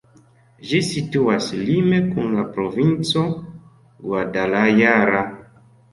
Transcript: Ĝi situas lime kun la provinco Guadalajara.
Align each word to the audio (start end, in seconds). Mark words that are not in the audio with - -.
Ĝi 0.69 0.79
situas 0.85 1.49
lime 1.67 1.99
kun 2.07 2.33
la 2.37 2.45
provinco 2.57 3.27
Guadalajara. 4.07 5.25